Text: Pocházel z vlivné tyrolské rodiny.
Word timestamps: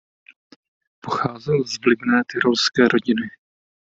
Pocházel 1.01 1.63
z 1.63 1.75
vlivné 1.85 2.21
tyrolské 2.33 2.87
rodiny. 2.87 3.27